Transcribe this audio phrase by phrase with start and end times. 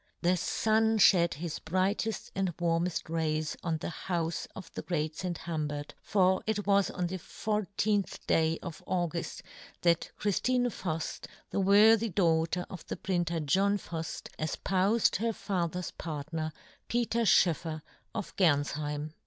[0.23, 5.37] The fun fhed his brighteft and warmeft rays on the houfe of the great St.
[5.37, 9.43] Humbert, for it was on the 14th day of Auguft
[9.83, 15.91] that Chriftine Fuft, the worthy daughter of the printer John Fuft, efpoufed her fa ther's
[15.91, 16.51] partner,
[16.87, 17.83] Peter Schoeffer
[18.15, 19.13] of Gernfheim.